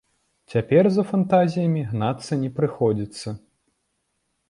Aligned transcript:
Цяпер 0.53 0.89
за 0.95 1.03
фантазіямі 1.11 1.85
гнацца 1.91 2.41
не 2.47 2.53
прыходзіцца. 2.59 3.39